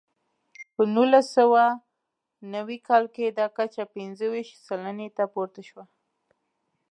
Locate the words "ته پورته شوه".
5.17-5.83